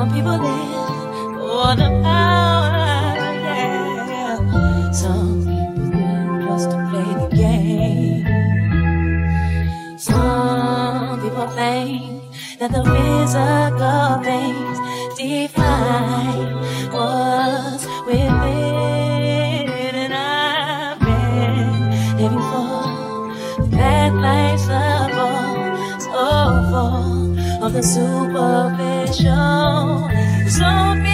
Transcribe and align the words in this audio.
Some 0.00 0.12
people 0.14 0.38
live 0.38 1.36
for 1.36 1.76
the 1.76 1.88
power, 2.02 2.72
yeah. 3.44 4.38
Some 4.92 5.44
people 5.44 5.92
live 5.92 6.40
just 6.48 6.66
to 6.70 6.76
play 6.88 7.10
the 7.20 7.28
game. 7.36 8.24
Some 9.98 11.20
people 11.20 11.48
claim 11.48 12.22
that 12.58 12.70
the 12.72 12.82
physical 12.82 14.22
things 14.24 14.78
define 15.18 16.48
what's 16.94 17.84
within, 18.06 19.68
and 20.00 20.14
I've 20.14 20.98
been 20.98 21.90
living 22.16 22.44
for 22.48 23.68
that 23.76 24.10
life's 24.14 24.66
level 24.66 25.36
so 26.00 26.24
full 26.70 27.29
the 27.72 27.82
superficial. 27.82 29.30
Some 30.48 31.09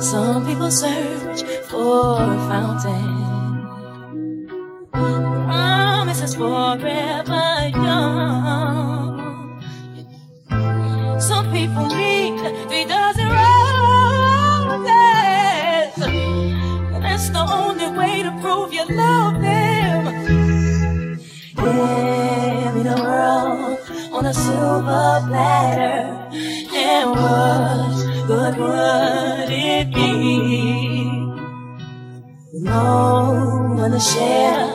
Some 0.00 0.46
people 0.46 0.70
search 0.70 1.42
for 1.68 2.22
a 2.22 2.38
fountain. 2.48 3.68
Promises 4.90 6.34
forever 6.34 7.68
young. 7.68 9.60
Some 11.20 11.52
people 11.52 11.86
need 11.88 12.40
three 12.68 12.86
dozen 12.86 13.28
roses. 13.28 14.80
That's 17.02 17.28
the 17.28 17.44
only 17.50 17.88
way 17.98 18.22
to 18.22 18.30
prove 18.40 18.72
you 18.72 18.86
love 18.86 19.38
them. 19.42 20.06
Give 21.56 22.74
me 22.74 22.82
the 22.82 22.96
world 23.04 23.78
on 24.14 24.24
a 24.24 24.32
silver 24.32 25.20
platter. 25.28 26.19
What 28.50 28.58
would 28.58 29.48
it 29.48 29.94
be? 29.94 31.02
No 32.52 33.76
one 33.76 33.92
to 33.92 34.00
share, 34.00 34.66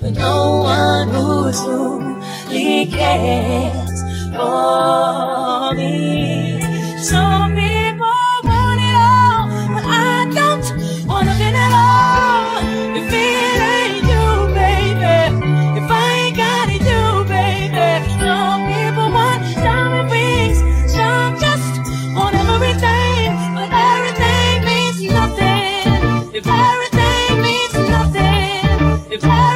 with 0.00 0.16
no 0.16 0.62
one 0.62 1.08
who 1.10 1.52
truly 1.52 2.86
cares 2.86 4.00
for 4.34 5.74
me. 5.74 6.29
If 29.12 29.49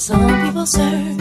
Some 0.00 0.46
people 0.46 0.64
search 0.64 1.19